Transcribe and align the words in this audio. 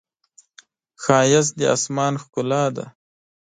ښایست 1.03 1.53
د 1.57 1.61
آسمان 1.75 2.13
ښکلا 2.23 2.63
ده 2.75 2.85